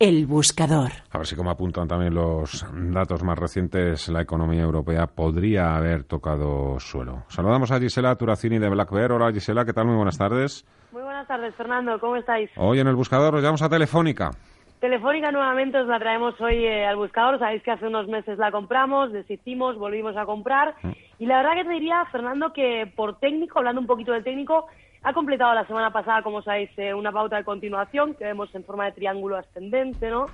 [0.00, 0.90] El buscador.
[1.12, 6.02] A ver si como apuntan también los datos más recientes, la economía europea podría haber
[6.02, 7.22] tocado suelo.
[7.28, 9.12] Saludamos a Gisela Turacini de Black Bear.
[9.12, 9.86] Hola Gisela, ¿qué tal?
[9.86, 10.66] Muy buenas tardes.
[10.90, 12.00] Muy buenas tardes, Fernando.
[12.00, 12.50] ¿Cómo estáis?
[12.56, 14.32] Hoy en el buscador nos llamamos a Telefónica.
[14.80, 17.38] Telefónica nuevamente os la traemos hoy eh, al buscador.
[17.38, 20.74] Sabéis que hace unos meses la compramos, deshicimos, volvimos a comprar.
[20.82, 20.90] Mm.
[21.20, 24.66] Y la verdad que te diría, Fernando, que por técnico, hablando un poquito del técnico,
[25.04, 28.64] ha completado la semana pasada, como sabéis, eh, una pauta de continuación que vemos en
[28.64, 30.26] forma de triángulo ascendente, ¿no?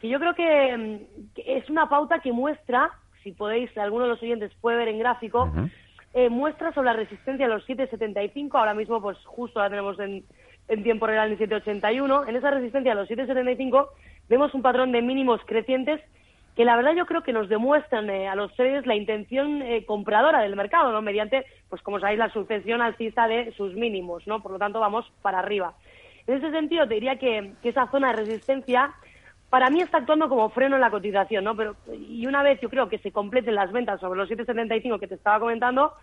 [0.00, 2.90] Que yo creo que, mm, es una pauta que muestra,
[3.22, 5.52] si podéis, alguno de los oyentes puede ver en gráfico,
[6.12, 8.58] eh, muestra sobre la resistencia a los 7,75.
[8.58, 10.24] Ahora mismo, pues justo la tenemos en,
[10.66, 12.28] en tiempo real en 7,81.
[12.28, 13.88] En esa resistencia a los 7,75
[14.28, 16.00] vemos un patrón de mínimos crecientes
[16.60, 19.86] que la verdad yo creo que nos demuestran eh, a los traders la intención eh,
[19.86, 21.00] compradora del mercado, ¿no?
[21.00, 24.42] Mediante, pues como sabéis, la sucesión alcista de sus mínimos, ¿no?
[24.42, 25.72] Por lo tanto, vamos para arriba.
[26.26, 28.92] En ese sentido, te diría que, esa zona de resistencia
[29.48, 31.56] para mí está actuando como freno en la cotización, ¿no?
[31.56, 35.08] Pero, y una vez yo creo que se completen las ventas sobre los 7,75 que
[35.08, 35.94] te estaba comentando,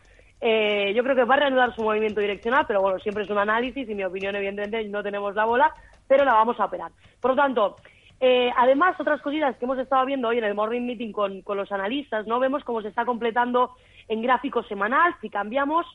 [0.41, 3.37] eh, yo creo que va a reanudar su movimiento direccional, pero bueno, siempre es un
[3.37, 5.71] análisis y mi opinión, evidentemente, no tenemos la bola,
[6.07, 6.91] pero la vamos a operar.
[7.21, 7.75] Por lo tanto,
[8.19, 11.71] eh, además, otras cositas que hemos estado viendo hoy en el morning meeting con, los
[11.71, 12.39] analistas, ¿no?
[12.39, 13.71] Vemos cómo se está completando
[14.07, 15.85] en gráfico semanal, si cambiamos,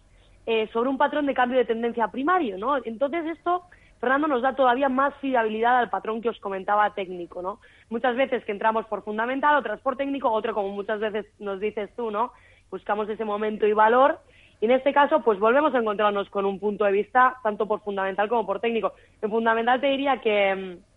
[0.47, 2.77] eh, sobre un patrón de cambio de tendencia primario, ¿no?
[2.84, 3.64] Entonces esto,
[4.01, 7.59] Fernando, nos da todavía más fiabilidad al patrón que os comentaba técnico, ¿no?
[7.91, 11.91] Muchas veces que entramos por fundamental, otras por técnico, otro como muchas veces nos dices
[11.97, 12.33] tú, ¿no?
[12.70, 14.20] Buscamos ese momento y valor.
[14.61, 17.81] Y en este caso, pues volvemos a encontrarnos con un punto de vista tanto por
[17.81, 18.92] fundamental como por técnico.
[19.20, 20.92] En fundamental te diría que mm,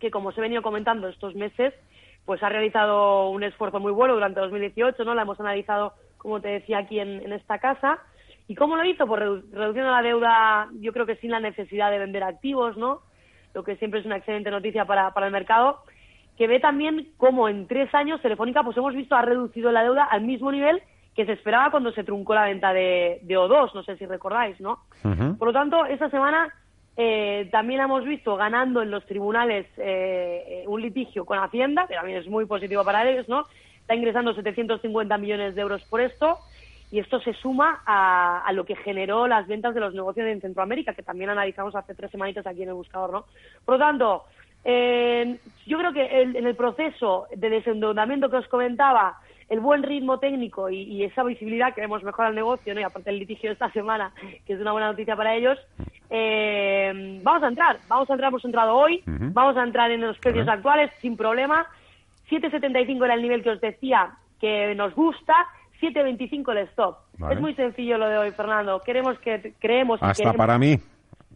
[0.00, 1.74] que como os he venido comentando estos meses,
[2.24, 5.14] pues ha realizado un esfuerzo muy bueno durante 2018, ¿no?
[5.14, 7.98] La hemos analizado, como te decía, aquí en, esta casa.
[8.48, 9.06] ¿Y cómo lo hizo?
[9.06, 9.20] Pues
[9.52, 13.02] reduciendo la deuda, yo creo que sin la necesidad de vender activos, ¿no?
[13.54, 15.82] Lo que siempre es una excelente noticia para, para el mercado,
[16.36, 20.04] que ve también cómo en tres años Telefónica, pues hemos visto, ha reducido la deuda
[20.04, 20.82] al mismo nivel
[21.14, 24.78] que se esperaba cuando se truncó la venta de, O2, no sé si recordáis, ¿no?
[25.02, 26.48] Por lo tanto, esta semana
[27.02, 32.18] eh, también hemos visto ganando en los tribunales eh, un litigio con Hacienda, que también
[32.18, 33.46] es muy positivo para ellos, ¿no?
[33.80, 36.36] Está ingresando 750 millones de euros por esto
[36.92, 40.92] y esto se suma a, lo que generó las ventas de los negocios en Centroamérica,
[40.92, 43.24] que también analizamos hace tres semanitas aquí en el buscador, ¿no?
[43.64, 44.24] Por lo tanto,
[44.62, 50.18] eh, yo creo que en el proceso de desendeudamiento que os comentaba, el buen ritmo
[50.18, 52.80] técnico y, esa visibilidad que vemos mejor al negocio, ¿no?
[52.80, 54.12] y aparte el litigio de esta semana,
[54.46, 55.58] que es una buena noticia para ellos,
[56.10, 60.18] eh, vamos a entrar, vamos a entrar, hemos entrado hoy, vamos a entrar en los
[60.18, 61.66] precios actuales sin problema.
[62.28, 64.10] 7,75 era el nivel que os decía
[64.40, 65.34] que nos gusta,
[65.80, 66.96] 7,25 el stop.
[67.30, 68.80] Es muy sencillo lo de hoy, Fernando.
[68.80, 70.78] Queremos que creemos hasta para mí.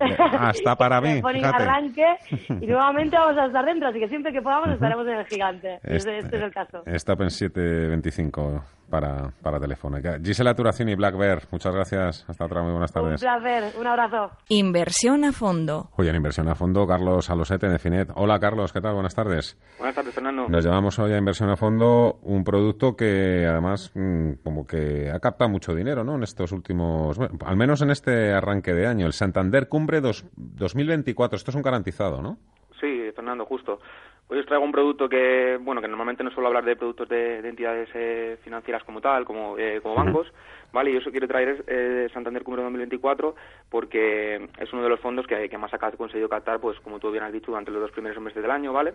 [0.00, 1.20] Hasta para mí.
[1.44, 2.16] arranque
[2.60, 5.78] y nuevamente vamos a estar dentro, así que siempre que podamos estaremos en el gigante.
[5.84, 6.82] Este, este, es el caso.
[6.86, 10.18] Stop en 7.25 para, para Telefónica.
[10.22, 12.24] Gisela Turacini, y Black Bear, muchas gracias.
[12.28, 13.22] Hasta otra, muy buenas tardes.
[13.22, 14.30] Un placer, un abrazo.
[14.48, 15.90] Inversión a fondo.
[15.96, 18.10] Hoy en Inversión a fondo, Carlos Alosete de Finet.
[18.14, 18.94] Hola, Carlos, ¿qué tal?
[18.94, 19.56] Buenas tardes.
[19.78, 20.48] Buenas tardes, Fernando.
[20.48, 25.18] Nos llevamos hoy a Inversión a fondo un producto que además mm, como que ha
[25.20, 26.16] captado mucho dinero, ¿no?
[26.16, 31.36] En estos últimos, al menos en este arranque de año, el Santander Cumbre 2024.
[31.36, 32.38] Esto es un garantizado, ¿no?
[32.80, 33.80] Sí, Fernando, justo.
[34.26, 37.46] Hoy os traigo un producto que, bueno, que normalmente no suelo hablar de productos de,
[37.46, 40.32] entidades eh, financieras como tal, como, eh, como bancos,
[40.72, 40.92] ¿vale?
[40.92, 43.34] Y eso quiero traer eh, Santander Cumbre 2024
[43.68, 47.10] porque es uno de los fondos que, que más ha conseguido captar, pues como tú
[47.10, 48.94] bien has dicho, durante los dos primeros meses del año, ¿vale?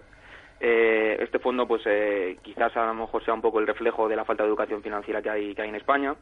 [0.61, 1.83] este fondo, pues
[2.41, 5.21] quizás a lo mejor sea un poco el reflejo de la falta de educación financiera
[5.21, 6.15] que hay, que hay en España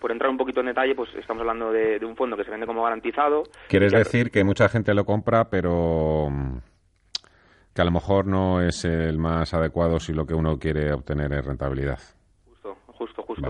[0.00, 2.66] por entrar un poquito en detalle, pues estamos hablando de, un fondo que se vende
[2.66, 3.44] como garantizado.
[3.68, 6.28] ¿Quieres decir que mucha gente lo compra, pero
[7.74, 11.32] que a lo mejor no es el más adecuado si lo que uno quiere obtener
[11.32, 11.98] es rentabilidad.
[12.46, 13.48] Justo, justo, justo.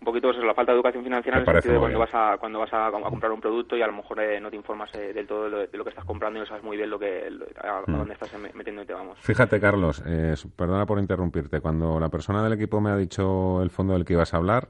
[0.00, 2.36] Un poquito eso, la falta de educación financiera en el sentido de cuando vas, a,
[2.38, 5.12] cuando vas a, comprar un producto y a lo mejor eh, no te informas eh,
[5.12, 7.26] del todo de lo, que estás comprando y no sabes muy bien lo que
[7.60, 7.96] a, mm.
[7.96, 9.18] dónde estás metiéndote, vamos.
[9.18, 11.60] Fíjate, Carlos, eh, perdona por interrumpirte.
[11.60, 14.68] Cuando la persona del equipo me ha dicho el fondo del que ibas a hablar,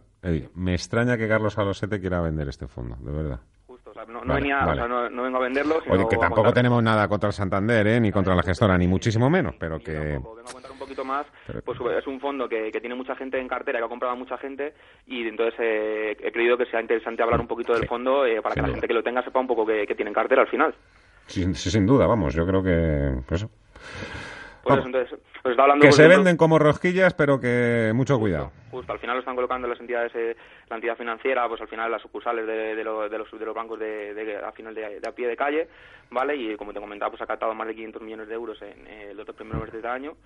[0.54, 3.40] me extraña que Carlos Alosete quiera vender este fondo, de verdad
[4.06, 5.78] no, venía, no, vengo a venderlo.
[5.88, 8.00] Oye, que tampoco tenemos nada contra el Santander, ¿eh?
[8.00, 9.92] ni contra la gestora, ni muchísimo menos, pero que...
[9.92, 11.26] vengo a contar un poquito más,
[11.64, 14.74] pues es un fondo que, tiene mucha gente en cartera, que ha comprado mucha gente,
[15.06, 18.54] y entonces eh, he creído que sea interesante hablar un poquito del fondo eh, para
[18.54, 20.74] que la gente que lo tenga sepa un poco que, tiene en cartera al final.
[21.26, 23.34] Sí, sin duda, vamos, yo creo que...
[23.34, 23.50] Eso.
[24.66, 25.12] Eso, entonces,
[25.44, 28.52] os estaba hablando que se de venden como rosquillas, pero que mucho cuidado.
[28.70, 30.36] Justo, al final lo están colocando las entidades, eh,
[30.68, 33.54] la entidad financiera, pues al final las sucursales de, de, lo- de los, de los
[33.54, 35.68] bancos de, de- al final de, de a pie de calle,
[36.10, 36.36] ¿vale?
[36.36, 39.12] Y como te comentaba, pues ha captado más de 500 millones de euros en eh,
[39.14, 40.16] los dos primeros meses del año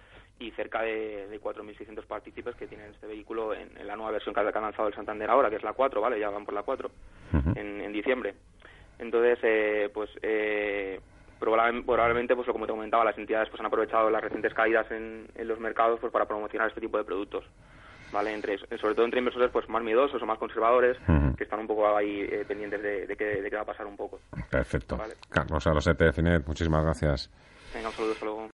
[0.40, 4.34] y cerca de, de 4.600 partícipes que tienen este vehículo en, en la nueva versión
[4.34, 6.18] que ha lanzado el Santander ahora, que es la 4, ¿vale?
[6.18, 6.90] Ya van por la 4
[7.54, 8.34] en, en diciembre.
[8.98, 11.00] Entonces, eh, pues eh,
[11.42, 15.48] probablemente, pues como te comentaba, las entidades pues han aprovechado las recientes caídas en, en
[15.48, 17.44] los mercados pues para promocionar este tipo de productos.
[18.12, 18.34] ¿Vale?
[18.34, 20.98] Entre, sobre todo entre inversores pues más miedosos o más conservadores
[21.38, 23.86] que están un poco ahí eh, pendientes de, de, qué, de qué va a pasar
[23.86, 24.20] un poco.
[24.50, 24.98] Perfecto.
[24.98, 25.14] Vale.
[25.30, 27.30] Carlos Arosete de Finet, muchísimas gracias.
[27.72, 28.50] Venga, un saludo, hasta luego.